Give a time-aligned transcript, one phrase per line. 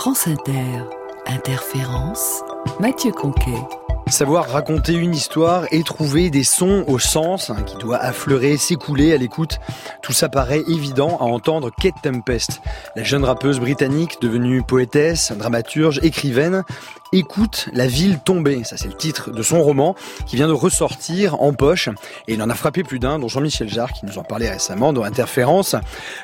[0.00, 0.88] France Inter,
[1.26, 2.42] Interférence,
[2.80, 3.79] Mathieu Conquet.
[4.10, 9.14] Savoir raconter une histoire et trouver des sons au sens hein, qui doit affleurer, s'écouler
[9.14, 9.60] à l'écoute,
[10.02, 12.60] tout ça paraît évident à entendre Kate Tempest,
[12.96, 16.64] la jeune rappeuse britannique devenue poétesse, dramaturge, écrivaine,
[17.12, 18.62] écoute La ville tombée.
[18.64, 19.94] Ça, c'est le titre de son roman
[20.26, 21.88] qui vient de ressortir en poche.
[22.28, 24.92] Et il en a frappé plus d'un, dont Jean-Michel Jarre, qui nous en parlait récemment
[24.92, 25.76] dans Interférence.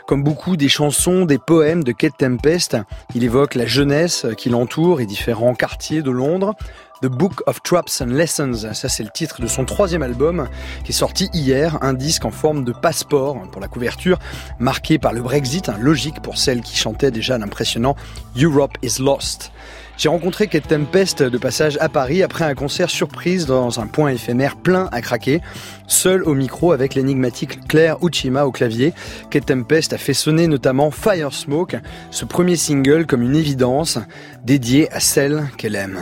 [0.06, 2.76] Comme beaucoup des chansons, des poèmes de Kate Tempest,
[3.14, 6.54] il évoque la jeunesse qui l'entoure et différents quartiers de Londres.
[7.02, 10.48] The Book of Traps and Lessons, ça c'est le titre de son troisième album
[10.82, 14.18] qui est sorti hier, un disque en forme de passeport pour la couverture,
[14.58, 17.96] marqué par le Brexit, logique pour celle qui chantait déjà l'impressionnant
[18.40, 19.52] Europe is Lost.
[19.98, 24.10] J'ai rencontré Kate Tempest de passage à Paris après un concert surprise dans un point
[24.10, 25.42] éphémère plein à craquer.
[25.86, 28.94] Seul au micro avec l'énigmatique Claire Uchima au clavier,
[29.28, 31.76] Kate Tempest a fait sonner notamment Fire Smoke,
[32.10, 33.98] ce premier single comme une évidence
[34.44, 36.00] dédié à celle qu'elle aime.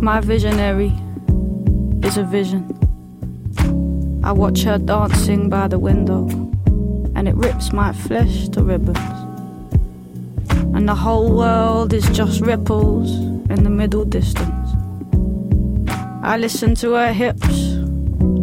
[0.00, 0.92] My visionary
[2.04, 2.64] is a vision.
[4.22, 6.28] I watch her dancing by the window,
[7.16, 8.96] and it rips my flesh to ribbons.
[10.74, 13.12] And the whole world is just ripples
[13.50, 14.70] in the middle distance.
[16.22, 17.76] I listen to her hips,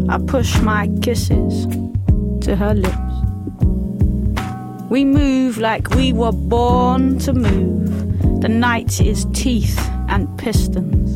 [0.09, 1.67] I push my kisses
[2.42, 2.97] to her lips.
[4.90, 8.42] We move like we were born to move.
[8.42, 11.15] The night is teeth and pistons.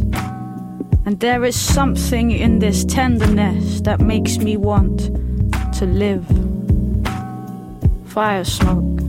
[1.09, 5.09] And there is something in this tenderness that makes me want
[5.79, 6.23] to live.
[8.05, 8.99] Fire smoke.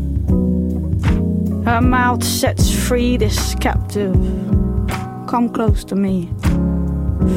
[1.66, 4.14] Her mouth sets free this captive.
[5.28, 6.30] Come close to me.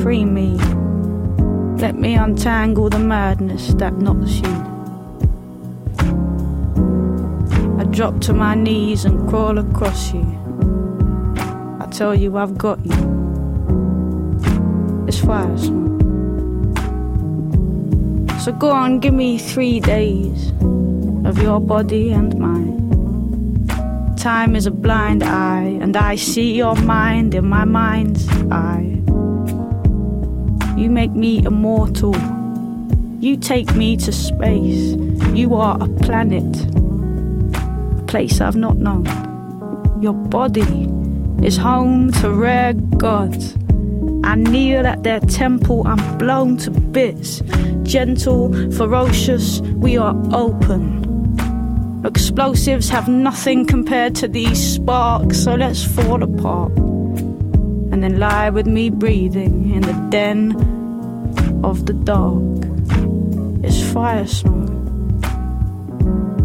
[0.01, 0.55] Free me.
[1.81, 4.55] Let me untangle the madness that knots you.
[7.81, 10.25] I drop to my knees and crawl across you.
[11.81, 13.22] I tell you I've got you
[15.11, 16.01] fire smoke.
[18.39, 20.51] So go on, give me three days
[21.25, 24.15] of your body and mine.
[24.17, 28.99] Time is a blind eye, and I see your mind in my mind's eye.
[30.77, 32.15] You make me immortal.
[33.19, 34.95] You take me to space.
[35.33, 36.65] You are a planet,
[37.99, 39.05] a place I've not known.
[40.01, 40.89] Your body
[41.41, 43.55] is home to rare gods
[44.23, 47.41] I kneel at their temple, I'm blown to bits.
[47.83, 51.03] Gentle, ferocious, we are open.
[52.05, 56.71] Explosives have nothing compared to these sparks, so let's fall apart.
[57.91, 60.53] And then lie with me breathing in the den
[61.63, 62.41] of the dark.
[63.63, 64.69] It's fire smoke.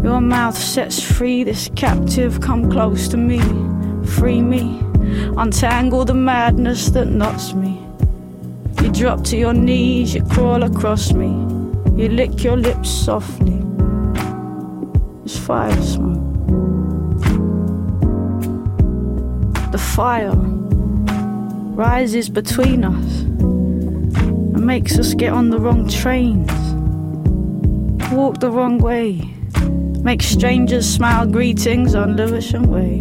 [0.03, 3.39] Your mouth sets free this captive, come close to me,
[4.05, 4.88] free me.
[5.37, 7.79] Untangle the madness that knots me.
[8.81, 11.27] You drop to your knees, you crawl across me.
[12.01, 13.61] You lick your lips softly.
[15.25, 16.23] It's fire smoke.
[19.71, 20.31] The fire
[21.75, 26.51] rises between us and makes us get on the wrong trains,
[28.11, 29.21] walk the wrong way,
[30.01, 32.99] make strangers smile greetings on Lewisham Way.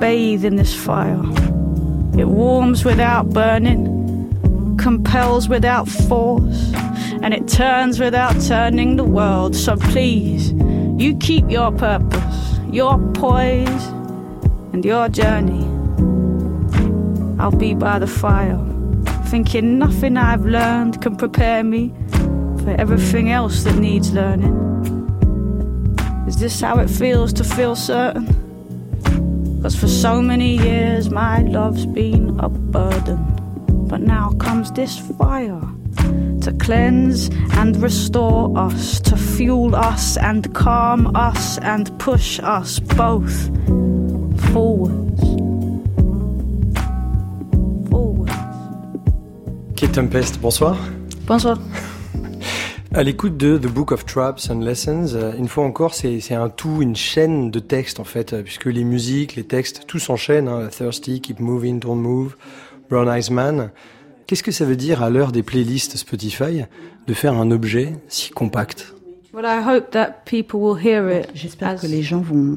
[0.00, 1.20] Bathe in this fire.
[2.16, 6.72] It warms without burning, compels without force,
[7.22, 9.56] and it turns without turning the world.
[9.56, 10.52] So please,
[11.02, 13.86] you keep your purpose, your poise,
[14.72, 15.64] and your journey.
[17.40, 18.58] I'll be by the fire,
[19.26, 21.92] thinking nothing I've learned can prepare me
[22.62, 24.54] for everything else that needs learning.
[26.28, 28.47] Is this how it feels to feel certain?
[29.62, 33.18] Cause for so many years my love's been a burden.
[33.88, 35.60] But now comes this fire
[36.42, 43.34] to cleanse and restore us, to fuel us and calm us and push us both
[44.52, 45.22] forwards.
[47.90, 48.32] Forwards.
[49.76, 50.76] Kate Tempest, bonsoir.
[51.26, 51.58] Bonsoir.
[52.94, 56.48] À l'écoute de The Book of Traps and Lessons, euh, une fois encore, c'est un
[56.48, 60.48] tout, une chaîne de textes en fait, euh, puisque les musiques, les textes, tout s'enchaîne.
[60.48, 62.36] Hein, Thirsty, Keep Moving, Don't Move,
[62.88, 63.70] Brown Eyes Man.
[64.26, 66.64] Qu'est-ce que ça veut dire à l'heure des playlists Spotify
[67.06, 68.94] de faire un objet si compact?
[71.34, 72.56] J'espère que les gens vont,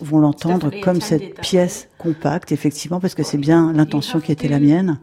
[0.00, 4.60] vont l'entendre comme cette pièce compacte, effectivement, parce que c'est bien l'intention qui était la
[4.60, 5.00] mienne.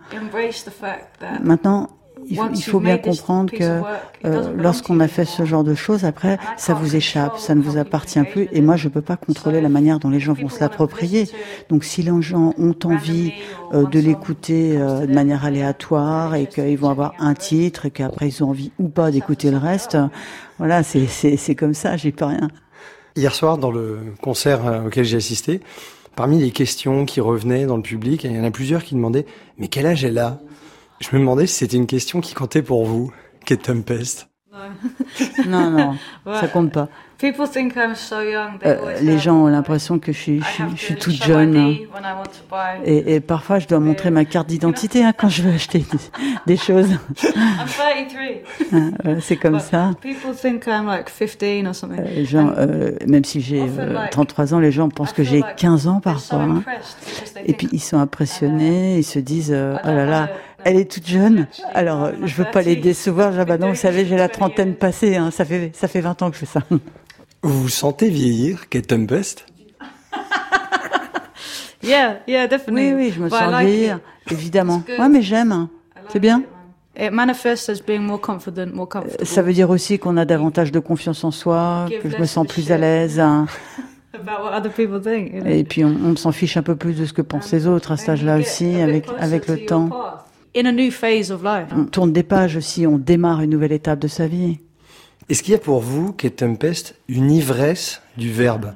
[1.44, 1.89] Maintenant,
[2.29, 3.81] il faut bien comprendre que
[4.25, 7.77] euh, lorsqu'on a fait ce genre de choses, après, ça vous échappe, ça ne vous
[7.77, 8.47] appartient plus.
[8.51, 11.27] Et moi, je ne peux pas contrôler la manière dont les gens vont se l'approprier.
[11.69, 13.33] Donc, si les gens ont envie
[13.73, 18.29] euh, de l'écouter euh, de manière aléatoire et qu'ils vont avoir un titre et qu'après
[18.29, 19.97] ils ont envie ou pas d'écouter le reste,
[20.57, 22.50] voilà, c'est comme ça, j'ai pas rien.
[23.15, 25.59] Hier soir, dans le concert auquel j'ai assisté,
[26.15, 29.25] parmi les questions qui revenaient dans le public, il y en a plusieurs qui demandaient
[29.57, 30.39] «Mais quel âge elle a?»
[31.01, 33.12] Je me demandais si c'était une question qui comptait pour vous,
[33.45, 34.30] Kate Tempest.
[35.48, 35.95] non, non,
[36.25, 36.89] ça compte pas.
[38.65, 40.42] Euh, les gens ont l'impression que je suis,
[40.75, 41.56] je, suis toute jeune.
[41.56, 41.75] Hein.
[42.83, 45.86] Et, parfois, je dois montrer ma carte d'identité hein, quand je veux acheter
[46.48, 46.89] des, choses.
[48.74, 49.92] Ah, c'est comme ça.
[52.00, 53.63] Euh, gens, euh, même si j'ai
[54.12, 56.39] 33 ans, les gens pensent que j'ai 15 ans parfois.
[56.39, 56.63] Hein.
[57.45, 60.30] Et puis, ils sont impressionnés, ils se disent, oh là là,
[60.65, 61.47] elle est toute jeune.
[61.73, 63.33] Alors, je veux pas les décevoir.
[63.37, 65.15] Ah bah non, vous savez, j'ai la trentaine passée.
[65.15, 65.31] Hein.
[65.31, 66.61] Ça fait ça fait 20 ans que je fais ça.
[67.43, 69.45] Vous vous sentez vieillir, Kate Tempest
[71.83, 72.93] Yeah, yeah, definitely.
[72.93, 73.99] Oui, oui, je me sens vieillir,
[74.29, 74.83] évidemment.
[74.99, 75.67] Ouais, mais j'aime.
[76.09, 76.43] C'est bien.
[76.95, 79.25] It manifests as being more confident, more comfortable.
[79.25, 82.45] Ça veut dire aussi qu'on a davantage de confiance en soi, que je me sens
[82.45, 83.19] plus à l'aise.
[83.19, 83.47] Hein.
[85.45, 87.93] Et puis on, on s'en fiche un peu plus de ce que pensent les autres
[87.93, 89.89] à cet âge-là aussi, avec, avec le temps.
[90.56, 94.59] On tourne des pages aussi, on démarre une nouvelle étape de sa vie.
[95.30, 98.74] Est-ce qu'il y a pour vous, Kate Tempest, une ivresse du verbe?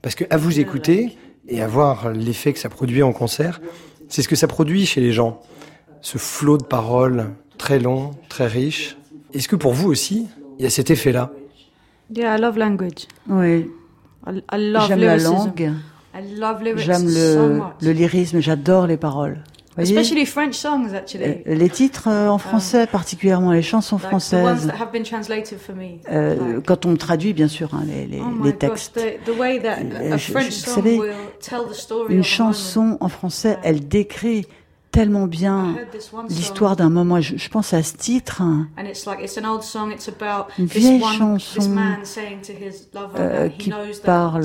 [0.00, 3.60] Parce que à vous écouter et à voir l'effet que ça produit en concert,
[4.08, 5.42] c'est ce que ça produit chez les gens.
[6.00, 8.96] Ce flot de paroles très long, très riche.
[9.34, 10.28] Est-ce que pour vous aussi,
[10.58, 11.30] il y a cet effet-là?
[12.14, 13.06] Yeah, I love language.
[13.28, 13.68] Oui.
[14.26, 15.72] J'aime la langue.
[16.76, 19.42] J'aime le, le lyrisme, j'adore les paroles.
[19.78, 21.42] Especially French songs, actually.
[21.46, 24.72] Euh, les titres euh, en um, français, particulièrement les chansons françaises.
[26.10, 29.00] Euh, quand on traduit, bien sûr, hein, les, les, oh les textes.
[29.26, 31.00] vous savez,
[32.08, 34.46] une chanson en français, elle décrit
[34.90, 35.76] tellement bien
[36.28, 37.20] l'histoire d'un moment.
[37.20, 38.68] Je, je, pense à ce titre, hein.
[40.58, 41.76] une vieille chanson
[43.16, 43.72] euh, qui
[44.04, 44.44] parle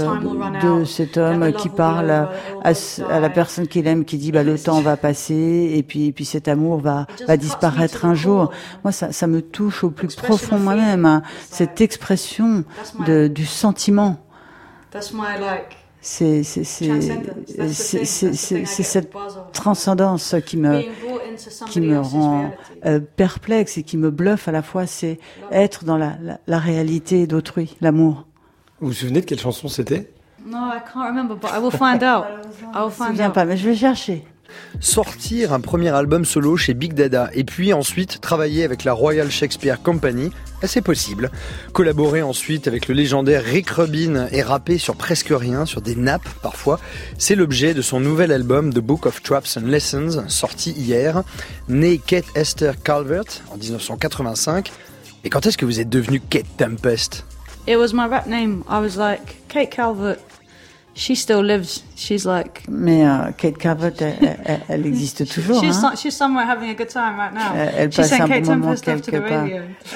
[0.61, 2.29] de, cet homme qui parle à,
[2.63, 6.11] à, la personne qu'il aime, qui dit bah, le temps va passer et puis, et
[6.11, 8.51] puis cet amour va, va disparaître un jour.
[8.83, 11.21] Moi, ça, ça me touche au plus profond moi-même, hein.
[11.49, 12.63] cette expression
[13.05, 14.19] de, du sentiment
[16.03, 16.43] c'est
[18.83, 19.09] cette
[19.53, 20.81] transcendance qui me
[21.69, 22.51] qui me rend
[22.85, 24.85] euh, perplexe et qui me bluffe à la fois.
[24.85, 25.17] C'est
[25.51, 28.27] être dans la, la, la réalité d'autrui, l'amour.
[28.81, 30.11] Vous vous souvenez de quelle chanson c'était?
[30.45, 32.25] Non, I can't remember, but I will find out.
[32.75, 33.33] I will find out.
[33.33, 34.25] pas, mais je vais chercher
[34.79, 39.29] sortir un premier album solo chez Big Dada et puis ensuite travailler avec la Royal
[39.29, 40.31] Shakespeare Company,
[40.63, 41.31] c'est possible.
[41.73, 46.27] Collaborer ensuite avec le légendaire Rick Rubin et rapper sur presque rien, sur des nappes
[46.41, 46.79] parfois,
[47.17, 51.23] c'est l'objet de son nouvel album The Book of Traps and Lessons, sorti hier.
[51.69, 54.71] Né Kate Esther Calvert en 1985.
[55.23, 57.25] Et quand est-ce que vous êtes devenu Kate Tempest?
[57.67, 58.63] It was my rap name.
[58.69, 60.17] I was like, Kate Calvert,
[60.95, 61.83] she still lives.
[61.95, 62.63] She's like.
[62.69, 65.61] Mais uh, Kate Calvert, elle, elle, existe toujours.
[65.61, 65.93] She's, hein?
[65.95, 67.53] she's somewhere having a good time right now.
[67.55, 69.47] Elle, elle passe un bon moment quelque part.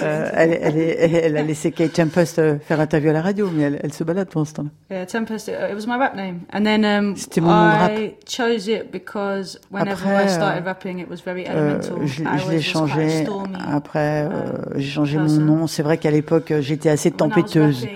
[0.02, 3.64] Euh, elle, elle, elle, a laissé Kate Tempest euh, faire interview à la radio, mais
[3.64, 4.66] elle, elle se balade pour l'instant.
[4.90, 5.48] Yeah, Tempest.
[5.48, 7.92] It was my rap name, and then um, C'était mon nom de rap.
[7.92, 11.98] I chose it because whenever Après, I started rapping, it was very euh, elemental.
[12.02, 13.26] Euh, je, je l'ai changé.
[13.68, 14.30] Après, euh,
[14.76, 15.68] j'ai changé mon nom.
[15.68, 17.88] C'est vrai qu'à l'époque, j'étais assez tempêteuse,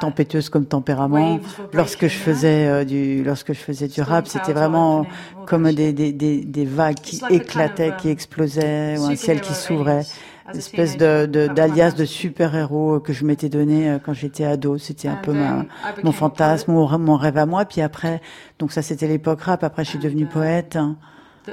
[0.00, 1.38] tempêteuse comme tempérament.
[1.72, 5.06] Lorsque je faisais euh, du, lorsque je faisais du rap, c'était vraiment
[5.46, 10.04] comme des, des, des, des vagues qui éclataient, qui explosaient, ou un ciel qui s'ouvrait.
[10.52, 14.78] Une espèce de, d'alias de, super-héros que je m'étais donné euh, quand j'étais ado.
[14.78, 15.64] C'était un peu ma,
[16.02, 17.64] mon fantasme, mon rêve à moi.
[17.64, 18.20] Puis après,
[18.58, 19.62] donc ça c'était l'époque rap.
[19.62, 20.76] Après, je suis devenue poète.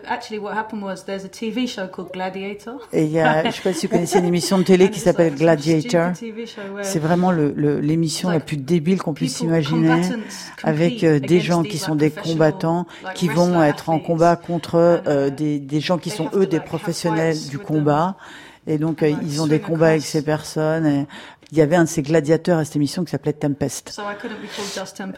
[0.05, 2.79] Actually, what happened was there's a TV show called Gladiator.
[2.91, 4.99] Et il y a, je sais pas si vous connaissez une émission de télé qui
[4.99, 6.11] s'appelle Gladiator.
[6.81, 10.01] C'est vraiment l'émission le, la plus débile qu'on puisse imaginer,
[10.63, 14.75] avec euh, des gens qui sont des combattants, qui vont être en combat contre
[15.07, 18.17] euh, des, des gens qui sont eux des professionnels du combat.
[18.67, 20.85] Et donc, euh, ils ont des combats avec ces personnes.
[20.85, 21.07] Et
[21.51, 23.99] il y avait un de ces gladiateurs à cette émission qui s'appelait Tempest.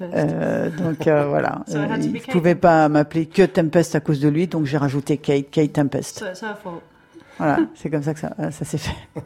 [0.02, 4.30] Euh, donc euh, voilà, so il ne pouvait pas m'appeler que Tempest à cause de
[4.30, 6.24] lui, donc j'ai rajouté Kate, Kate Tempest.
[7.40, 8.96] voilà, c'est comme ça que ça, ça s'est fait.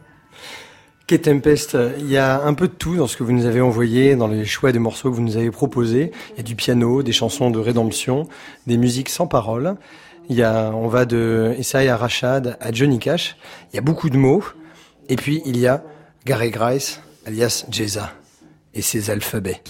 [1.08, 3.60] Kate Tempest, il y a un peu de tout dans ce que vous nous avez
[3.60, 6.14] envoyé, dans les choix des morceaux que vous nous avez proposés.
[6.32, 8.30] Il y a du piano, des chansons de rédemption,
[8.68, 9.76] des musiques sans paroles.
[10.30, 13.36] Il y a, on va de Isaiah Rashad à Johnny Cash.
[13.72, 14.44] Il y a beaucoup de mots.
[15.10, 15.84] Et puis il y a
[16.26, 18.14] Gary Grice, alias Jeza,
[18.74, 19.62] et ses alphabets.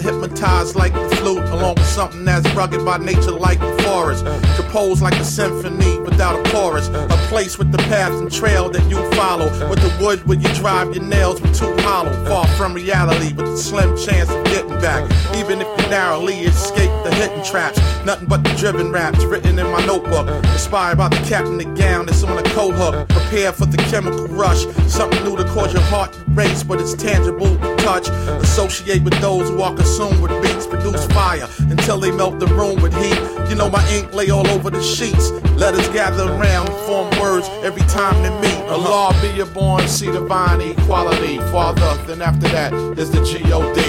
[0.00, 4.24] Hypnotized like the flute, along with something that's rugged by nature like the forest.
[4.24, 4.67] Uh.
[4.68, 6.88] Composed like a symphony without a chorus.
[6.88, 9.46] A place with the path and trail that you follow.
[9.70, 12.12] With the wood where you drive your nails with too hollow.
[12.26, 15.10] Far from reality with a slim chance of getting back.
[15.36, 17.78] Even if you narrowly escape the hidden traps.
[18.04, 20.28] Nothing but the driven raps written in my notebook.
[20.52, 23.08] Inspired by the captain the gown that's on a coat hook.
[23.08, 24.66] Prepare for the chemical rush.
[24.86, 28.08] Something new to cause your heart to race, but it's tangible touch.
[28.42, 32.82] Associate with those who are consumed with beats, produce fire until they melt the room
[32.82, 33.18] with heat.
[33.48, 35.30] You know my ink lay all over the sheets.
[35.56, 38.58] Letters gather around, form words every time they meet.
[38.68, 39.22] Allah uh-huh.
[39.22, 41.38] be your born, see divine equality.
[41.50, 43.80] Father, then after that is the G-O-D.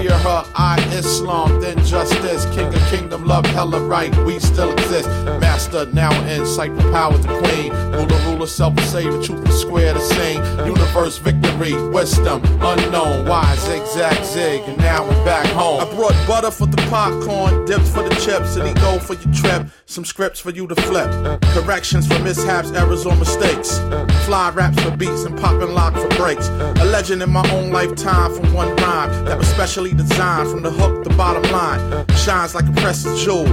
[0.00, 2.44] Hear her, I Islam, then justice.
[2.54, 5.08] King of kingdom, love, hella right, we still exist.
[5.08, 5.38] Uh-huh.
[5.38, 7.72] Master, now in sight, for power the queen.
[7.92, 10.40] Ruler, ruler, self savior, truth is square to sing.
[10.40, 10.64] Uh-huh.
[10.66, 15.80] Universe, victory, wisdom, unknown, wise, zigzag, zig, and now we're back home.
[15.80, 19.32] I brought butter for the popcorn, dips for the chips, and he go for your
[19.32, 19.68] trip.
[19.86, 21.10] Some scripts for you to flip.
[21.56, 23.78] Corrections for mishaps, errors, or mistakes.
[24.26, 26.46] Fly raps for beats and popping lock for breaks.
[26.46, 30.70] A legend in my own lifetime from one rhyme that was specially designed from the
[30.70, 32.06] hook to bottom line.
[32.14, 33.44] Shines like a precious jewel.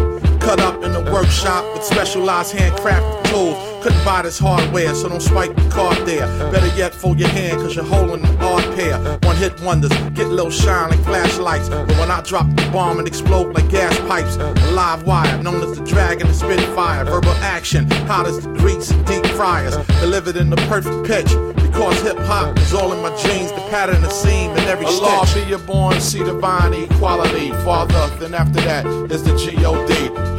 [0.41, 3.83] Cut up in the workshop with specialized handcrafted tools.
[3.83, 6.25] Couldn't buy this hardware, so don't swipe the card there.
[6.51, 8.97] Better yet, fold your hand, cause you're holding an odd pair.
[9.23, 11.69] One hit wonders, get little shine like flashlights.
[11.69, 15.61] But when I drop the bomb and explode like gas pipes, a live wire, known
[15.63, 17.05] as the dragon and spitfire.
[17.05, 19.77] Verbal action, hot as the grease and deep fryers.
[19.99, 21.60] Delivered in the perfect pitch.
[21.71, 25.25] Because hip hop is all in my genes, the pattern, the seam, and every Allah
[25.25, 25.45] stitch.
[25.45, 27.51] be your born, see divine equality.
[27.63, 29.93] Father, then after that is the G-O-D.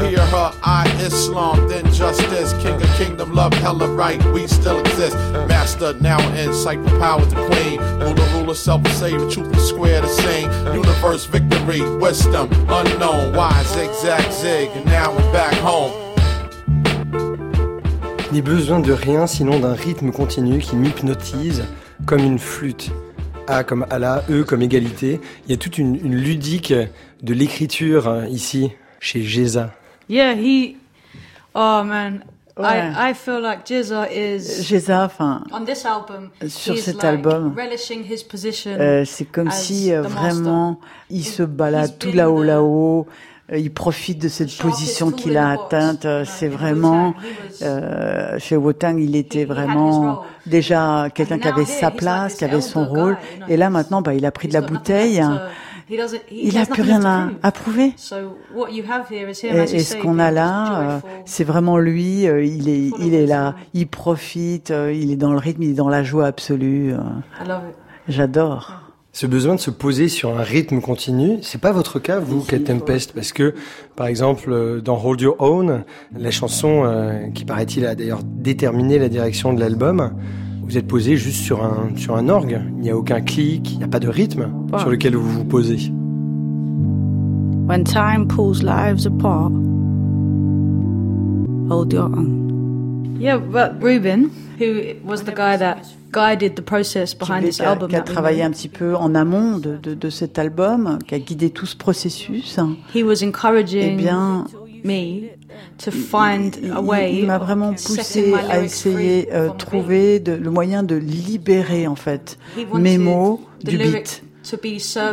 [0.07, 2.53] Hear her, I Islam, then justice.
[2.63, 5.17] King of kingdom, love hella right, we still exist.
[5.49, 7.81] Master now in sight for power to queen.
[7.81, 10.51] Rule Ruler, ruler, self savior, truth is square the same.
[10.75, 16.12] Universe, victory, wisdom, unknown, wise, zigzag, zig, and now we're back home.
[18.33, 21.65] Ni besoin de rien sinon d'un rythme continu qui m'hypnotise
[22.07, 22.91] comme une flûte.
[23.47, 25.21] A comme Allah, E comme égalité.
[25.45, 26.73] Il y a toute une, une ludique
[27.23, 28.71] de l'écriture hein, ici,
[29.01, 29.75] chez Geza.
[30.09, 30.77] Yeah, he.
[31.55, 32.25] Oh man,
[32.57, 37.55] I, I feel like Jeza is Jeza, enfin, on this album, sur cet like album,
[37.57, 43.07] euh, c'est comme si euh, vraiment il se balade tout là-haut, là-haut.
[43.51, 46.07] Euh, il profite de cette position qu'il a atteinte.
[46.25, 47.15] C'est vraiment
[47.63, 52.85] euh, chez Wotang, il était vraiment déjà quelqu'un qui avait sa place, qui avait son
[52.85, 53.17] rôle.
[53.49, 55.23] Et là maintenant, bah, il a pris de la bouteille.
[56.31, 57.89] Il n'a plus rien à, prouver.
[57.89, 62.27] Et, ce qu'on a là, euh, c'est vraiment lui.
[62.27, 63.55] Euh, il est, il est là.
[63.75, 64.71] Il profite.
[64.71, 65.63] Euh, il est dans le rythme.
[65.63, 66.95] Il est dans la joie absolue.
[68.09, 68.92] J'adore.
[69.15, 72.65] Ce besoin de se poser sur un rythme continu, c'est pas votre cas, vous, Kate
[72.65, 73.55] Tempest, parce que,
[73.95, 75.85] par exemple, dans Hold Your Own,
[76.19, 80.13] la chanson qui paraît-il a d'ailleurs déterminé la direction de l'album,
[80.63, 82.63] vous êtes posé juste sur un, sur un orgue.
[82.79, 85.45] Il n'y a aucun clic, il n'y a pas de rythme sur lequel vous vous
[85.45, 85.93] posez.
[87.69, 89.53] When time pulls lives apart,
[91.69, 92.42] hold your own.
[93.19, 97.97] Yeah, but Ruben, who was the guy that guided the process behind this album, qui
[97.97, 101.51] a travaillé un petit peu en amont de, de, de, cet album, qui a guidé
[101.51, 102.59] tout ce processus.
[102.95, 104.47] He was encouraging eh bien,
[104.85, 105.31] me
[105.79, 110.51] to find a way il m'a vraiment poussé à essayer de euh, trouver de, le
[110.51, 112.39] moyen de libérer en fait
[112.75, 114.23] mes mots du beat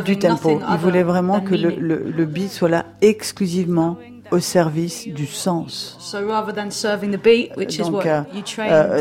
[0.04, 0.60] du tempo.
[0.70, 3.96] Il voulait vraiment que le, le, le beat soit là exclusivement
[4.30, 5.96] au service du sens.
[6.12, 8.08] Donc,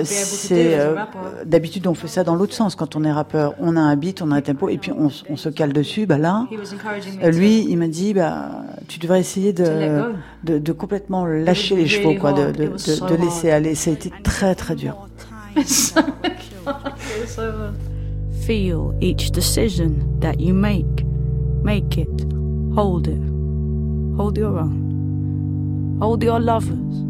[0.03, 0.77] c'est
[1.45, 2.75] d'habitude on fait ça dans l'autre sens.
[2.75, 5.09] Quand on est rappeur, on a un beat, on a un tempo, et puis on,
[5.29, 6.05] on se cale dessus.
[6.05, 6.47] Bah là,
[7.23, 11.87] euh, lui, il m'a dit, bah, tu devrais essayer de, de, de complètement lâcher les
[11.87, 13.75] chevaux, quoi, de, de, de, laisser aller.
[13.75, 15.07] Ça a été très très dur.
[18.45, 21.05] Feel each decision that you make.
[21.63, 22.25] Make it.
[22.75, 23.21] Hold it.
[24.17, 24.88] Hold your own.
[26.01, 27.03] Hold your lovers.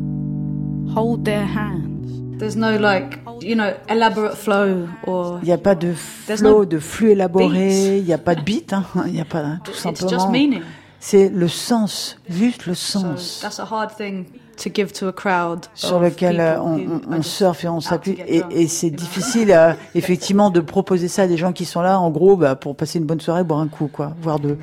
[0.95, 2.39] Hold their hands.
[2.39, 5.39] There's no like you know, elaborate flow or.
[5.43, 7.97] Il n'y a pas de flow, de flux élaboré.
[7.97, 8.73] Il n'y a pas de beat.
[8.73, 8.85] Hein.
[9.05, 10.09] Il n'y a pas tout simplement.
[10.09, 10.63] It's just meaning.
[10.99, 13.39] C'est le sens, juste le sens.
[13.39, 14.25] So that's a hard thing
[14.57, 18.17] to give to a crowd sur lequel euh, on, on, surfe et on s'appuie.
[18.27, 21.99] Et, et c'est difficile, euh, effectivement, de proposer ça à des gens qui sont là,
[21.99, 24.57] en gros, bah, pour passer une bonne soirée, boire un coup, quoi, voire deux.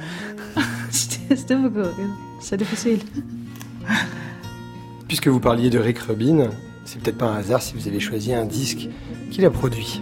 [0.90, 3.00] c'est difficile.
[5.08, 6.50] Puisque vous parliez de Rick Rubin,
[6.84, 8.88] c'est peut-être pas un hasard si vous avez choisi un disque
[9.30, 10.00] qu'il a produit.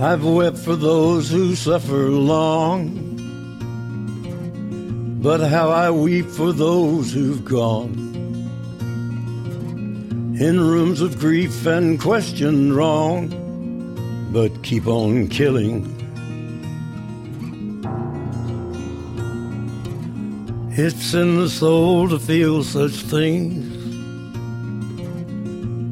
[0.00, 2.90] I've wept for those who suffer long,
[5.20, 8.06] but how I weep for those who've gone.
[10.38, 13.28] In rooms of grief and question wrong,
[14.32, 15.97] but keep on killing.
[20.80, 23.78] It's in the soul to feel such things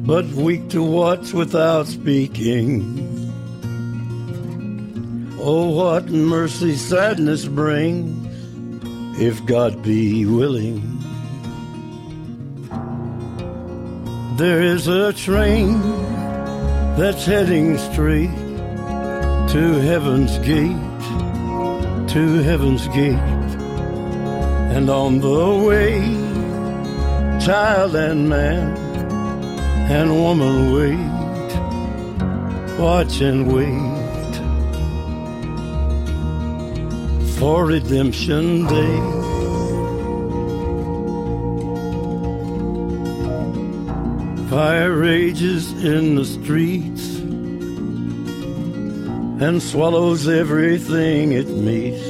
[0.07, 2.79] but weak to watch without speaking.
[5.41, 10.81] Oh, what mercy sadness brings, if God be willing.
[14.37, 15.81] There is a train
[16.95, 18.33] that's heading straight
[19.51, 23.36] to heaven's gate, to heaven's gate.
[24.77, 25.97] And on the way,
[27.43, 28.77] child and man
[29.89, 31.09] and woman wait,
[32.77, 34.35] watch and wait
[37.39, 38.99] for redemption day.
[44.51, 47.17] Fire rages in the streets
[49.43, 52.06] and swallows everything it meets.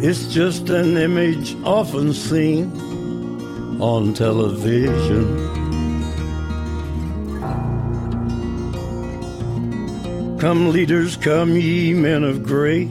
[0.00, 2.70] It's just an image often seen
[3.80, 5.48] on television.
[10.38, 12.88] Come, leaders, come, ye men of great.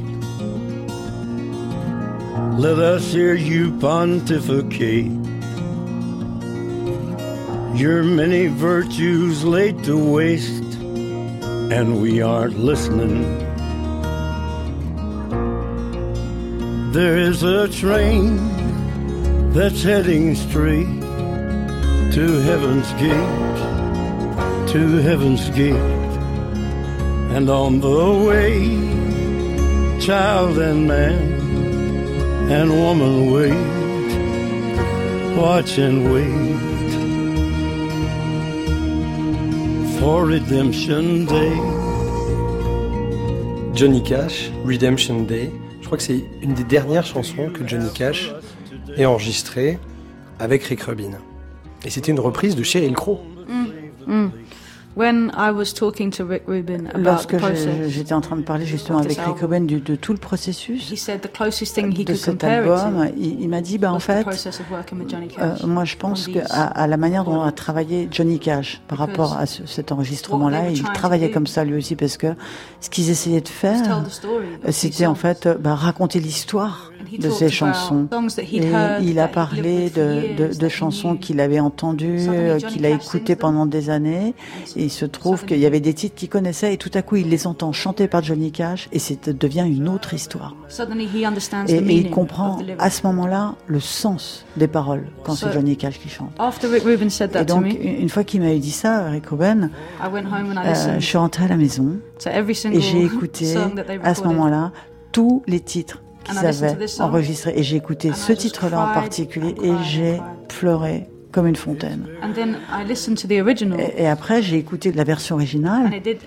[2.60, 5.06] Let us hear you pontificate.
[7.80, 10.74] Your many virtues laid to waste,
[11.72, 13.47] and we aren't listening.
[16.98, 18.38] There is a train
[19.54, 21.00] that's heading straight
[22.16, 25.76] to heaven's gate, to heaven's gate.
[27.36, 31.20] And on the way, child and man
[32.50, 33.54] and woman wait,
[35.38, 36.58] watch and wait
[40.00, 41.56] for Redemption Day.
[43.76, 45.52] Johnny Cash, Redemption Day.
[45.88, 48.34] Je crois que c'est une des dernières chansons que Johnny Cash
[48.98, 49.80] et enregistré
[50.38, 51.12] avec Rick Rubin.
[51.86, 53.22] Et c'était une reprise de Sheryl Crow.
[53.48, 54.14] Mm.
[54.14, 54.32] Mm.
[54.98, 57.36] When I was talking to Rick Rubin about Lorsque
[57.88, 61.22] j'étais en train de parler justement avec Rick Rubin de tout le processus he said
[61.22, 64.26] the closest thing he de cet album, il, il m'a dit bah en fait,
[65.40, 68.98] euh, moi je pense que à, à, la manière dont a travaillé Johnny Cash par
[68.98, 72.34] rapport à ce, cet enregistrement-là, il travaillait comme ça lui aussi parce que
[72.82, 74.04] ce qu'ils essayaient de faire,
[74.70, 78.08] c'était en fait bah, raconter l'histoire de ses chansons.
[78.40, 83.36] Et il a parlé de, de, de chansons qu'il avait entendues, euh, qu'il a écoutées
[83.36, 84.34] pendant des années.
[84.76, 87.18] Et il se trouve qu'il y avait des titres qu'il connaissait et tout à coup
[87.18, 90.56] il les entend chanter par Johnny Cash et ça devient une autre histoire.
[91.68, 96.00] Et, et il comprend à ce moment-là le sens des paroles quand c'est Johnny Cash
[96.00, 96.32] qui chante.
[97.36, 99.70] Et donc une fois qu'il m'avait dit ça, Rick Rubin,
[100.04, 103.56] euh, je suis rentrée à la maison et j'ai écouté
[104.04, 104.72] à ce moment-là
[105.12, 107.54] tous les titres qu'ils avaient enregistrés.
[107.56, 112.08] Et j'ai écouté ce titre-là en particulier et j'ai pleuré comme une fontaine.
[113.96, 116.18] Et, après, j'ai écouté la version originale, et,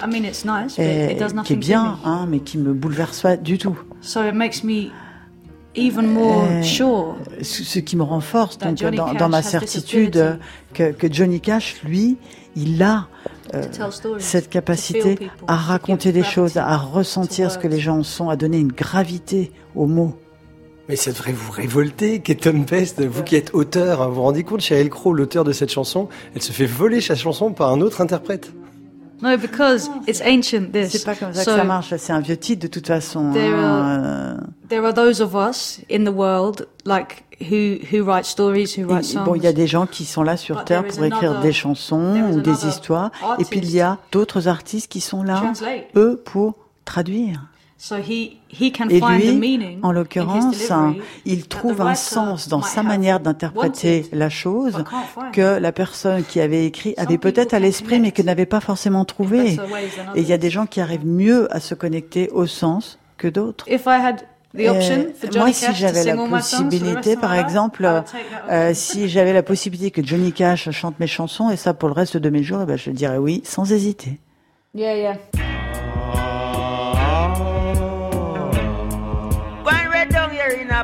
[1.45, 3.77] qui est bien, hein, mais qui me bouleverse pas du tout.
[5.77, 10.39] Even more sure ce qui me renforce donc, dans, dans, ma certitude
[10.75, 12.17] que, que, Johnny Cash, lui,
[12.57, 13.07] il a
[13.55, 13.63] euh,
[14.19, 18.59] cette capacité à raconter des choses, à ressentir ce que les gens sont, à donner
[18.59, 20.17] une gravité aux mots.
[20.91, 24.03] Mais ça devrait vous révolter, Tom Pest, vous qui êtes auteur.
[24.03, 27.01] Hein, vous vous rendez compte, Sheryl Crow, l'auteur de cette chanson, elle se fait voler
[27.01, 28.53] sa chanson par un autre interprète.
[29.23, 30.73] No, because it's ancient.
[30.73, 30.91] This.
[30.91, 31.95] C'est pas comme ça que ça marche.
[31.97, 33.31] C'est un vieux titre de toute façon.
[33.33, 38.77] There, are, there are those of us in the world like who who write stories,
[38.77, 39.25] who write songs.
[39.25, 42.21] Bon, il y a des gens qui sont là sur terre pour écrire des chansons
[42.33, 45.53] ou des histoires, et puis il y a d'autres artistes qui sont là,
[45.95, 47.47] eux, pour traduire.
[48.91, 50.71] Et lui, en l'occurrence,
[51.25, 54.85] il trouve un sens dans sa manière d'interpréter la chose
[55.33, 59.05] que la personne qui avait écrit avait peut-être à l'esprit mais que n'avait pas forcément
[59.05, 59.57] trouvé.
[60.15, 63.29] Et il y a des gens qui arrivent mieux à se connecter au sens que
[63.29, 63.67] d'autres.
[65.37, 68.03] moi, si j'avais la possibilité, par exemple,
[68.51, 71.95] euh, si j'avais la possibilité que Johnny Cash chante mes chansons, et ça pour le
[71.95, 74.19] reste de mes jours, eh ben, je dirais oui, sans hésiter.
[74.75, 75.17] Yeah, yeah.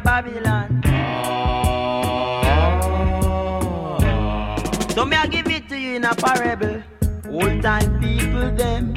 [0.06, 0.68] Babylon.
[4.94, 6.80] So me I give it to you in a parable.
[7.28, 8.94] Old time people them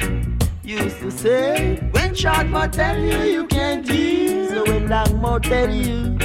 [0.62, 5.42] used to say, when short mouth tell you you can't do, so when long mouth
[5.42, 6.16] tell you,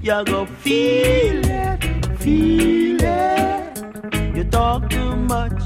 [0.00, 1.82] you go feel it,
[2.20, 4.36] feel it.
[4.36, 5.62] You talk too much,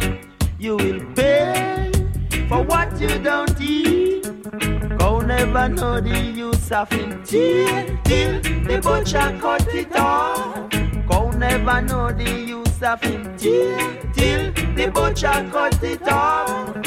[0.58, 1.92] you will pay
[2.48, 4.12] for what you don't eat.
[4.98, 10.70] Go never know the use of him till, till the butcher cut it off.
[11.08, 16.82] Go never know the use of him till, till the butcher cut it off.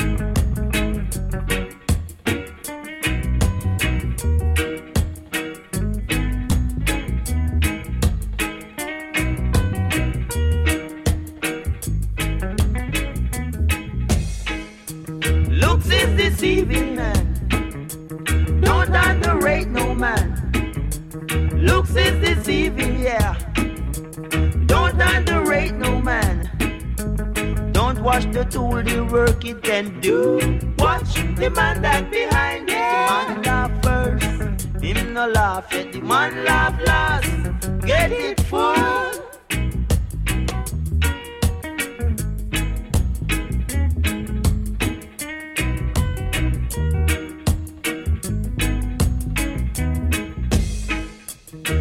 [16.36, 16.95] deceiving
[28.16, 30.40] Watch the tool, the work it can do.
[30.78, 32.72] Watch the man that behind it.
[32.72, 35.92] The man laugh first, him no laugh yet.
[35.92, 37.30] The man laugh last.
[37.86, 38.72] Get it full.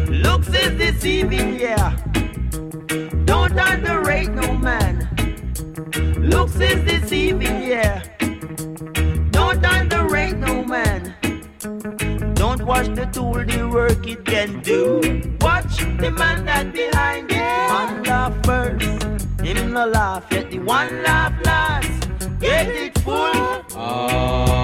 [0.09, 2.04] Looks is deceiving, yeah.
[6.59, 8.03] Is deceiving, yeah.
[9.31, 11.13] Don't underrate no man.
[12.35, 15.01] Don't watch the tool, the work it can do.
[15.41, 17.71] Watch the man that behind it.
[17.71, 19.03] One laugh first,
[19.41, 20.51] him no laugh yet.
[20.51, 22.09] The one laugh last.
[22.39, 23.65] Get it full.
[23.75, 24.54] Ah.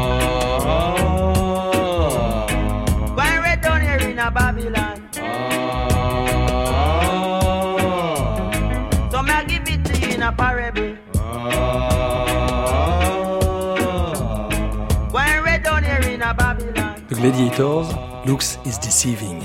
[17.22, 17.86] Gladiators,
[18.26, 19.44] Looks is Deceiving.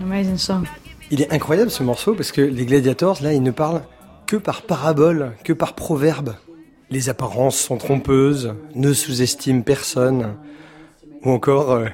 [0.00, 0.64] Amazing song.
[1.08, 3.84] Il est incroyable ce morceau parce que les Gladiators, là, ils ne parlent
[4.26, 6.34] que par parabole, que par proverbe.
[6.90, 10.34] Les apparences sont trompeuses, ne sous-estime personne.
[11.22, 11.86] Ou encore, euh,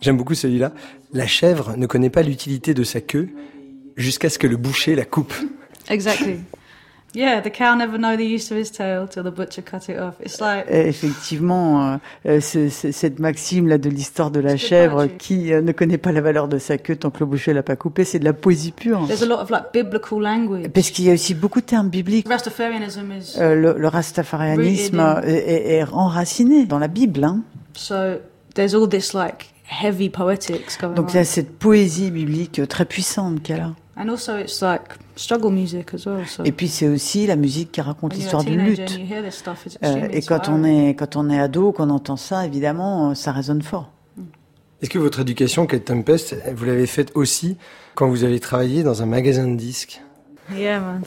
[0.00, 0.72] j'aime beaucoup celui-là,
[1.12, 3.28] la chèvre ne connaît pas l'utilité de sa queue
[3.96, 5.34] jusqu'à ce que le boucher la coupe.
[5.88, 6.40] Exactly.
[7.14, 9.98] Yeah, the cow never know the use of his tail till the butcher cut it
[9.98, 10.14] off.
[10.20, 11.96] It's like euh, effectivement euh,
[12.26, 16.20] euh cette maxime là de l'histoire de la chèvre qui euh, ne connaît pas la
[16.20, 18.70] valeur de sa queue tant que le boucher l'a pas coupée, c'est de la poésie
[18.70, 19.06] pure.
[19.08, 20.68] There's a lot of like biblical language.
[20.72, 22.28] Parce qu'il y a aussi beaucoup de termes bibliques.
[22.28, 27.24] Rastafarianism is le, le, rastafarianisme est, est, enraciné dans la Bible.
[27.24, 27.40] Hein.
[27.74, 28.20] So
[28.54, 32.84] there's all this like heavy poetics going Donc il y a cette poésie biblique très
[32.84, 33.74] puissante qu'elle a.
[33.96, 36.26] And also it's like struggle music as well.
[36.26, 36.44] So.
[36.44, 38.98] Et puis c'est aussi la musique qui raconte l'histoire d'une lutte.
[39.84, 43.62] Euh, et quand on est quand on est ado, qu'on entend ça, évidemment, ça résonne
[43.62, 43.90] fort.
[44.82, 47.58] Est-ce que votre éducation, Kate Tempest, vous l'avez faite aussi
[47.94, 50.00] quand vous avez travaillé dans un magasin de disques?
[50.56, 51.02] Yeah, man.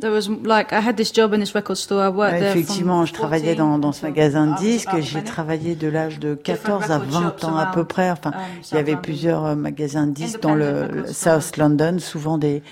[0.00, 2.02] There was like I had this job in this record store.
[2.02, 4.88] I worked there Effectivement, je travaillais dans, dans ce magasin de disques.
[5.00, 8.10] J'ai travaillé de l'âge de 14 à 20 ans à peu près.
[8.10, 8.32] Enfin,
[8.70, 12.62] il y avait plusieurs euh, magasins de disques dans le South London, souvent des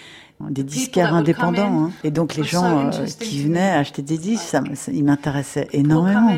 [0.41, 1.85] des disquaires indépendants.
[1.85, 1.91] Hein.
[2.05, 6.31] Et donc les gens euh, qui venaient acheter des disques, ça, ils m'intéressaient énormément.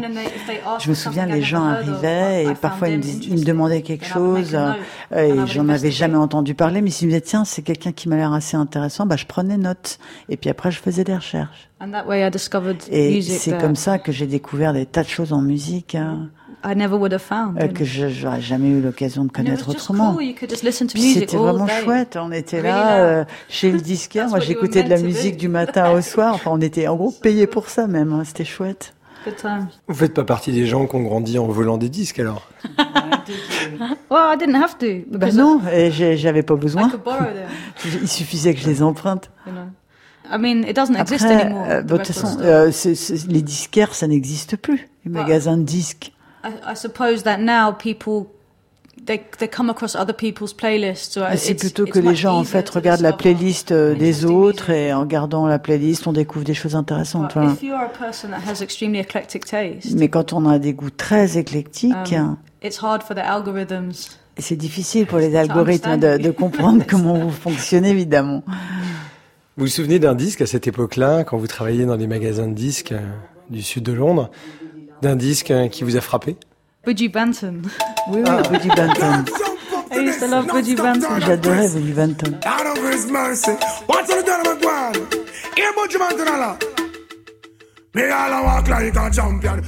[0.79, 4.55] Je me souviens, les gens arrivaient et parfois ils me, ils me demandaient quelque chose
[4.55, 8.09] euh, et j'en avais jamais entendu parler, mais s'ils me disaient tiens c'est quelqu'un qui
[8.09, 11.69] m'a l'air assez intéressant, bah je prenais note et puis après je faisais des recherches.
[12.91, 15.95] Et c'est comme ça que j'ai découvert des tas de choses en musique.
[15.95, 16.31] Hein.
[16.65, 17.61] I never would have found.
[17.61, 20.17] Euh, que je n'aurais jamais eu l'occasion de connaître autrement.
[20.19, 22.19] C'était vraiment chouette.
[22.21, 24.29] On était là euh, chez le disquaire.
[24.29, 26.35] Moi, j'écoutais de la musique du matin au soir.
[26.35, 28.13] Enfin, on était en gros payé pour ça même.
[28.13, 28.23] Hein.
[28.25, 28.95] C'était chouette.
[29.89, 32.49] Vous faites pas partie des gens qui ont grandi en volant des disques alors?
[34.11, 34.87] Well, I didn't have to.
[35.11, 36.91] Ben non, j'avais pas besoin.
[37.85, 39.31] Il suffisait que je les emprunte.
[40.31, 41.67] I mean, it doesn't exist Après, anymore.
[41.69, 42.71] Euh, de toute façon, euh,
[43.29, 44.89] les disquaires, ça n'existe plus.
[45.05, 46.13] Les magasins de disques.
[46.49, 48.27] I, I suppose that now people
[51.37, 55.01] c'est plutôt que les gens en fait regardent la playlist euh, des autres et en
[55.01, 57.35] regardant la playlist, on découvre des choses intéressantes.
[59.95, 62.37] Mais quand on a des goûts très éclectiques, um,
[64.39, 68.43] c'est difficile pour les algorithmes de, de comprendre comment vous fonctionnez évidemment.
[69.57, 72.55] Vous vous souvenez d'un disque à cette époque-là, quand vous travailliez dans des magasins de
[72.55, 73.01] disques euh,
[73.51, 74.31] du sud de Londres,
[75.03, 76.37] d'un disque euh, qui vous a frappé
[76.85, 77.63] Budgie Banton.
[78.11, 78.43] Oui, oui, ah.
[78.49, 79.25] Budgie Banton.
[79.91, 81.21] I used to love Budgie Banton.
[81.21, 82.39] J'adorais Budgie Banton.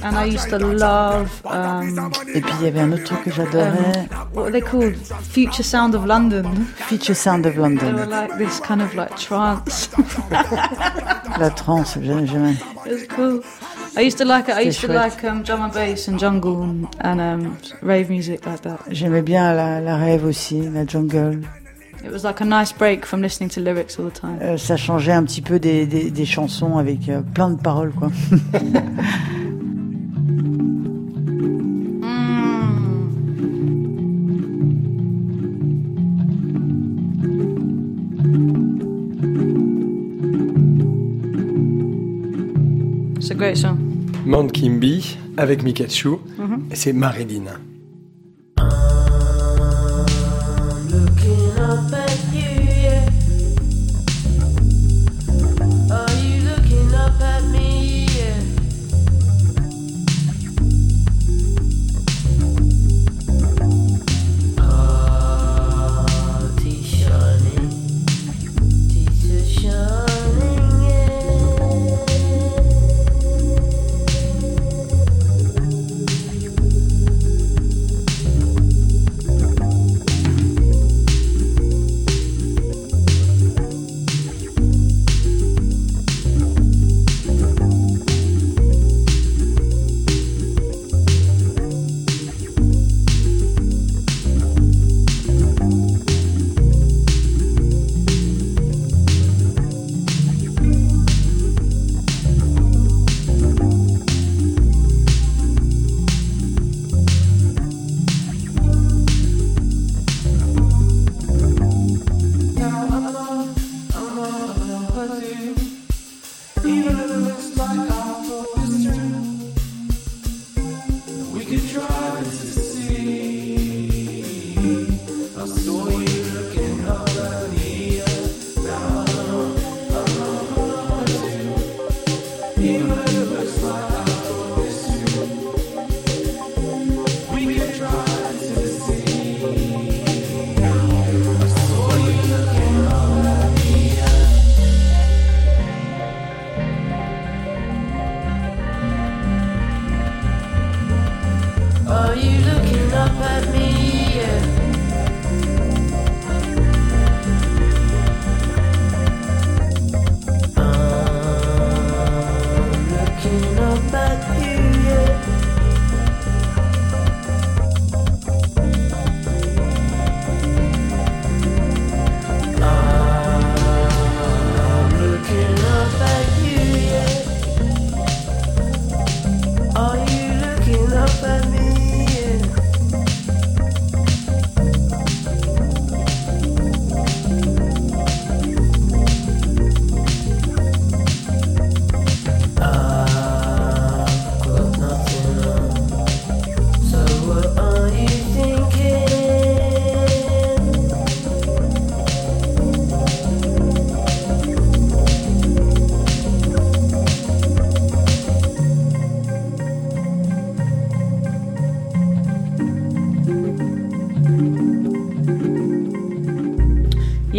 [0.03, 1.41] And I used to love.
[1.45, 4.07] Um, Et puis il y avait un autre truc que j'adorais.
[4.11, 4.95] Um, what were they called?
[5.23, 6.45] Future Sound of London.
[6.87, 7.87] Future Sound of London.
[7.87, 9.89] They were like this kind of like trance.
[11.39, 12.55] La trance, jamais, jamais.
[12.85, 13.41] It was cool.
[13.97, 14.49] I used to like.
[14.49, 16.63] I used to like um, drum and bass and jungle
[16.99, 18.79] and um, rave music like that.
[18.89, 21.41] J'aimais bien la, la rave aussi, la jungle.
[22.03, 24.39] It was like a nice break from listening to lyrics all the time.
[24.41, 27.91] Euh, ça changeait un petit peu des, des, des chansons avec euh, plein de paroles,
[27.91, 28.09] quoi.
[43.55, 43.77] song.
[44.25, 46.71] Mount Kimby avec Mikachu, mm -hmm.
[46.71, 47.70] et c'est Marilyn.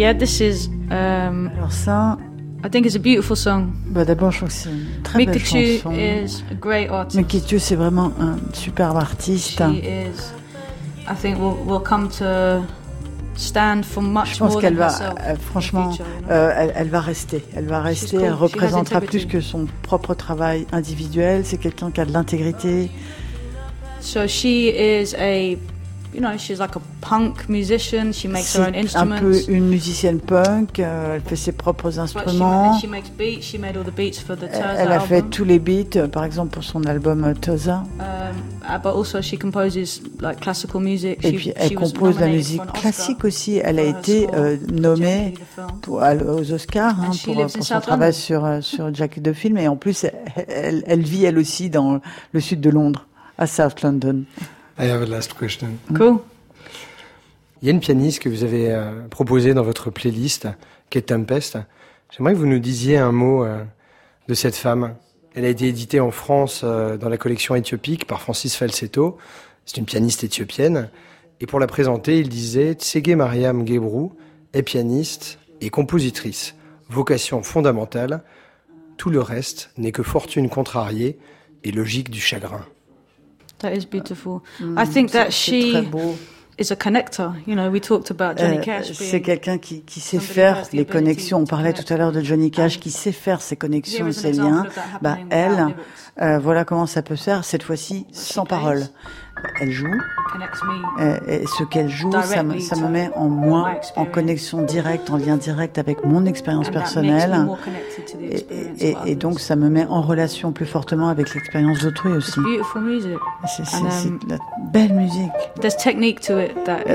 [0.03, 0.67] Yeah, this is.
[0.91, 2.17] Um, Alors ça.
[2.61, 3.71] I think it's a beautiful song.
[3.87, 5.93] Bah d'abord, je trouve que c'est une très belle chanson.
[5.93, 7.15] is a great artist.
[7.15, 9.59] Mikachu, c'est vraiment un superbe artiste.
[9.59, 10.33] She is.
[11.07, 12.65] I think we'll, we'll come to
[13.37, 15.95] stand for much je pense qu'elle va, euh, franchement,
[16.29, 17.41] euh, elle, elle, va rester.
[17.55, 18.17] Elle va rester.
[18.17, 18.25] Cool.
[18.25, 21.45] Elle représentera plus que son propre travail individuel.
[21.45, 22.91] C'est quelqu'un qui a de l'intégrité.
[24.01, 25.57] So she is a
[26.13, 28.11] you know, she's like a punk musician.
[28.13, 29.17] She makes her own instruments.
[29.17, 30.79] Un peu une musicienne punk.
[30.79, 32.79] Euh, elle fait ses propres instruments.
[32.79, 33.41] She, makes beats.
[33.41, 36.07] She made all the beats for the Toza Elle a fait tous les beats, euh,
[36.07, 37.83] par exemple pour son album euh, Toza.
[37.99, 38.05] Um,
[38.63, 41.23] uh, but also she composes like classical music.
[41.23, 43.59] Et she, puis elle compose la musique classique aussi.
[43.63, 45.33] Elle a été euh, nommée
[45.81, 49.57] pour, aux Oscars hein, pour, pour son travail sur sur Jackie de film.
[49.57, 50.05] Et en plus,
[50.47, 51.99] elle, elle vit elle aussi dans
[52.31, 54.23] le sud de Londres, à South London.
[54.79, 55.77] I have a last question.
[55.95, 56.19] Cool.
[57.61, 60.47] Il y a une pianiste que vous avez euh, proposée dans votre playlist,
[60.89, 61.57] Kate Tempest.
[62.09, 63.63] J'aimerais que vous nous disiez un mot euh,
[64.27, 64.95] de cette femme.
[65.35, 69.17] Elle a été éditée en France euh, dans la collection éthiopique par Francis Falsetto.
[69.65, 70.89] C'est une pianiste éthiopienne.
[71.39, 74.09] Et pour la présenter, il disait Tsege Mariam Gebru
[74.53, 76.55] est pianiste et compositrice.
[76.89, 78.23] Vocation fondamentale.
[78.97, 81.17] Tout le reste n'est que fortune contrariée
[81.63, 82.65] et logique du chagrin.
[83.63, 84.43] That is beautiful.
[84.59, 85.89] Mm, I think that she
[86.57, 87.33] is a connector.
[87.47, 88.93] You know, we talked about Johnny euh, Cash.
[88.93, 91.39] c'est quelqu'un qui, qui sait faire les connexions.
[91.39, 94.65] On parlait tout à l'heure de Johnny Cash, qui sait faire ces connexions, ces liens.
[95.01, 95.75] Bah, elle,
[96.21, 97.43] euh, voilà comment ça peut se faire.
[97.43, 98.87] Cette fois-ci, sans parole
[99.59, 99.87] elle joue.
[101.27, 105.17] Et, ce qu'elle joue, ça me, ça me met en moi, en connexion directe, en
[105.17, 107.47] lien direct avec mon expérience personnelle.
[108.79, 112.39] Et, et, donc, ça me met en relation plus fortement avec l'expérience d'autrui aussi.
[113.45, 114.37] C'est um, de la
[114.73, 115.31] belle musique.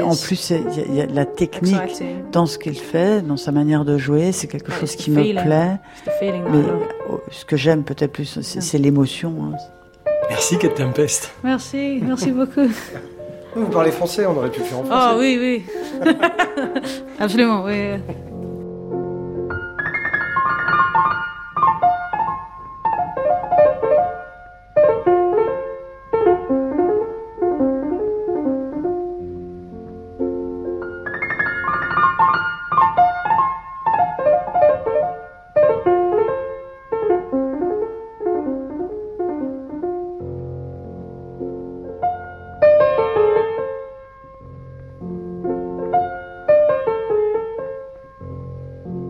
[0.03, 3.97] en plus, il y, a la technique dans ce qu'il fait, dans sa manière de
[3.97, 4.33] jouer.
[4.33, 5.79] C'est quelque chose qui me plaît.
[6.21, 6.63] Mais
[7.31, 9.35] ce que j'aime peut-être plus, c'est l'émotion.
[9.45, 9.57] Hein.
[10.29, 11.33] Merci Kate Tempest.
[11.43, 12.69] Merci, merci beaucoup.
[13.55, 15.07] Vous parlez français, on aurait pu faire en français.
[15.11, 15.65] Ah oui, oui.
[17.19, 17.95] Absolument, oui.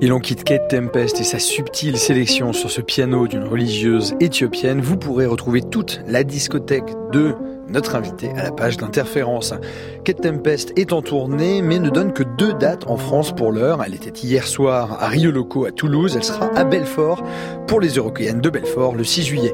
[0.01, 4.81] Et l'on quitte Kate Tempest et sa subtile sélection sur ce piano d'une religieuse éthiopienne.
[4.81, 7.35] Vous pourrez retrouver toute la discothèque de
[7.69, 9.55] notre invité à la page d'interférence.
[10.05, 13.83] Kate Tempest est en tournée mais ne donne que deux dates en France pour l'heure.
[13.85, 16.15] Elle était hier soir à Rio Loco à Toulouse.
[16.15, 17.25] Elle sera à Belfort
[17.67, 19.53] pour les Européennes de Belfort le 6 juillet.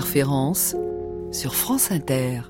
[0.00, 0.74] Interférence
[1.30, 2.40] sur France Inter.